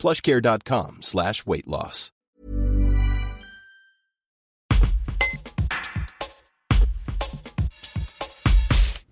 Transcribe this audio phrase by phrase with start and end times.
[0.00, 1.66] plushcare.com slash weight.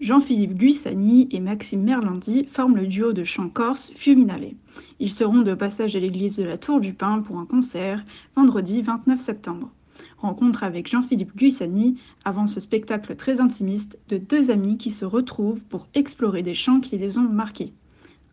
[0.00, 4.54] Jean-Philippe Guissani et Maxime Merlandi forment le duo de chant corse Fuminale.
[4.98, 8.04] Ils seront de passage à l'église de la Tour du Pin pour un concert
[8.34, 9.70] vendredi 29 septembre.
[10.18, 15.64] Rencontre avec Jean-Philippe Guissani avant ce spectacle très intimiste de deux amis qui se retrouvent
[15.66, 17.72] pour explorer des chants qui les ont marqués.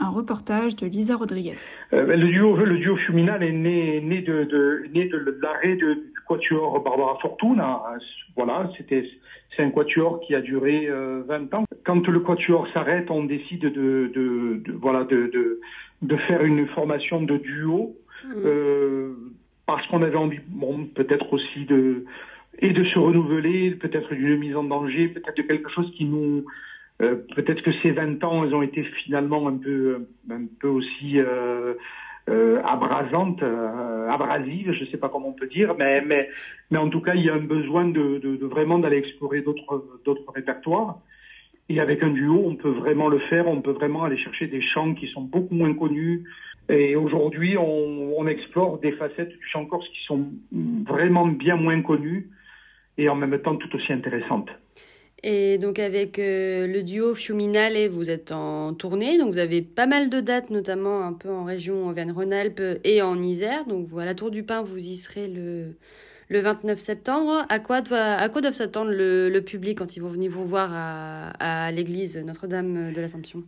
[0.00, 1.56] Un reportage de Lisa Rodriguez.
[1.92, 6.12] Euh, le duo, le duo Fuminal est né, né de, de, né de l'arrêt du
[6.26, 7.80] quatuor Barbara Fortuna.
[8.36, 9.08] Voilà, c'était
[9.56, 11.64] c'est un quatuor qui a duré 20 euh, ans.
[11.84, 15.60] Quand le quatuor s'arrête, on décide de, de, de voilà de, de,
[16.02, 18.28] de, faire une formation de duo mmh.
[18.44, 19.14] euh,
[19.66, 22.04] parce qu'on avait envie, bon, peut-être aussi de
[22.60, 26.44] et de se renouveler, peut-être d'une mise en danger, peut-être de quelque chose qui nous
[27.00, 31.18] euh, peut-être que ces 20 ans, elles ont été finalement un peu, un peu aussi
[31.18, 31.74] euh,
[32.28, 36.28] euh, abrasantes, euh, abrasives, je ne sais pas comment on peut dire, mais, mais,
[36.70, 39.40] mais en tout cas, il y a un besoin de, de, de vraiment d'aller explorer
[39.40, 40.98] d'autres, d'autres répertoires.
[41.70, 44.60] Et avec un duo, on peut vraiment le faire, on peut vraiment aller chercher des
[44.60, 46.24] chants qui sont beaucoup moins connus.
[46.68, 50.26] Et aujourd'hui, on, on explore des facettes du chant corse qui sont
[50.86, 52.28] vraiment bien moins connues
[52.98, 54.50] et en même temps tout aussi intéressantes.
[55.24, 59.86] Et donc avec euh, le duo Fiuminale, vous êtes en tournée, donc vous avez pas
[59.86, 63.64] mal de dates, notamment un peu en région Auvergne-Rhône-Alpes et en Isère.
[63.66, 65.74] Donc à la Tour du Pin, vous y serez le,
[66.28, 67.44] le 29 septembre.
[67.48, 70.44] À quoi, doit, à quoi doivent s'attendre le, le, public quand ils vont venir vous
[70.44, 71.30] voir à,
[71.66, 73.42] à l'église Notre-Dame de l'Assomption?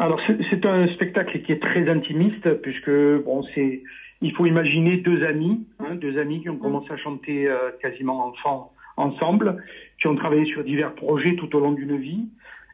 [0.00, 2.90] Alors c'est un spectacle qui est très intimiste, puisque
[3.24, 3.82] bon, c'est
[4.22, 8.26] il faut imaginer deux amis, hein, deux amis qui ont commencé à chanter euh, quasiment
[8.26, 9.62] enfant ensemble,
[10.00, 12.28] qui ont travaillé sur divers projets tout au long d'une vie,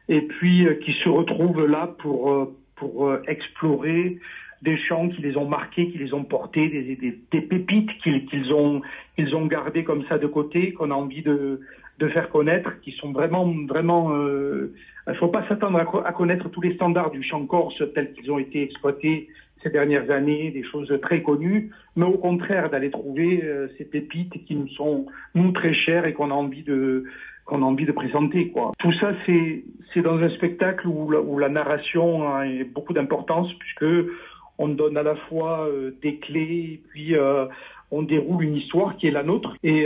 [0.09, 4.17] et puis euh, qui se retrouvent là pour, euh, pour euh, explorer
[4.61, 8.25] des chants qui les ont marqués, qui les ont portés, des, des, des pépites qu'ils
[8.27, 8.81] qu'ils ont,
[9.15, 11.61] qu'ils ont gardées comme ça de côté, qu'on a envie de,
[11.99, 14.13] de faire connaître, qui sont vraiment, vraiment.
[14.15, 14.73] Euh,
[15.07, 18.31] il ne faut pas s'attendre à, connaître tous les standards du chant corse tels qu'ils
[18.31, 19.29] ont été exploités
[19.63, 24.45] ces dernières années, des choses très connues, mais au contraire d'aller trouver euh, ces pépites
[24.45, 25.05] qui nous sont
[25.35, 27.05] nous très chères et qu'on a envie de
[27.45, 28.71] qu'on a envie de présenter quoi.
[28.79, 29.63] Tout ça c'est
[29.93, 34.09] c'est dans un spectacle où la, narration a beaucoup d'importance puisque
[34.57, 37.45] on donne à la fois euh, des clés puis euh,
[37.91, 39.85] on déroule une histoire qui est la nôtre et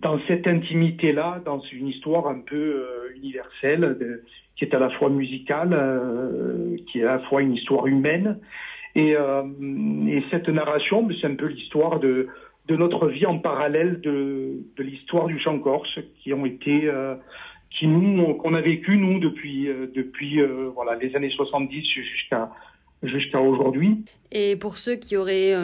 [0.00, 4.20] dans cette intimité là, dans une histoire un peu universelle.
[4.56, 8.38] Qui est à la fois musicale, euh, qui est à la fois une histoire humaine.
[8.94, 9.42] Et, euh,
[10.08, 12.28] et cette narration, c'est un peu l'histoire de,
[12.70, 17.14] notre vie en parallèle de, l'histoire du chant corse, euh,
[17.70, 19.68] qui nous, qu'on a vécu nous depuis,
[21.00, 22.50] les années 70 jusqu'à
[23.02, 24.06] jusqu'à aujourd'hui.
[24.32, 25.54] Et pour ceux qui auraient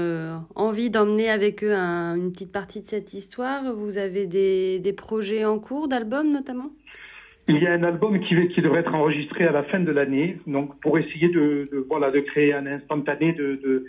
[0.55, 5.47] envie d'emmener avec eux un, une petite partie de cette histoire, vous avez des projets
[5.47, 6.71] en cours d'albums notamment?
[7.57, 10.81] Il y a un album qui, devrait être enregistré à la fin de l'année, donc
[10.81, 11.69] pour essayer de,
[12.27, 13.85] créer un instantané de,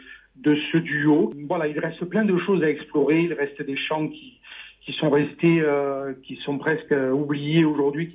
[0.71, 1.33] ce duo.
[1.35, 3.21] Il reste plein de choses à explorer.
[3.21, 8.13] Il reste des chants qui sont restés, euh, qui sont presque oubliés aujourd'hui,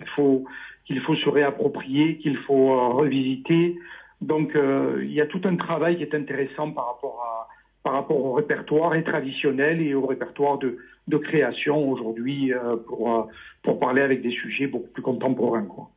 [0.87, 3.77] qu'il faut se réapproprier, qu'il faut euh, revisiter.
[4.21, 7.38] Donc euh, il y a tout un travail qui est intéressant par rapport à
[7.89, 10.77] par rapport au répertoire et traditionnel et au répertoire de,
[11.17, 13.23] création aujourd'hui euh, pour, euh,
[13.63, 15.65] pour parler avec des sujets beaucoup plus contemporains.
[15.65, 15.89] Quoi.